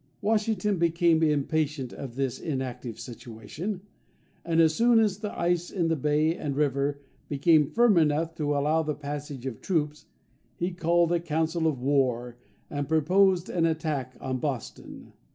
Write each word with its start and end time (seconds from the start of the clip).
Washington 0.21 0.79
became 0.79 1.21
impatient 1.21 1.93
of 1.93 2.15
this 2.15 2.39
inactive 2.39 2.99
situation; 2.99 3.81
and 4.43 4.59
as 4.59 4.73
soon 4.73 4.97
as 4.99 5.19
the 5.19 5.31
ice 5.39 5.69
in 5.69 5.89
the 5.89 5.95
bay 5.95 6.35
and 6.35 6.55
river 6.55 6.99
became 7.29 7.69
firm 7.69 7.99
enough 7.99 8.33
to 8.33 8.57
allow 8.57 8.81
the 8.81 8.95
passage 8.95 9.45
of 9.45 9.61
troops, 9.61 10.07
he 10.55 10.71
called 10.71 11.11
a 11.11 11.19
council 11.19 11.67
of 11.67 11.83
war, 11.83 12.39
and 12.67 12.89
proposed 12.89 13.47
an 13.47 13.67
attack 13.67 14.15
on 14.19 14.39
Boston. 14.39 15.13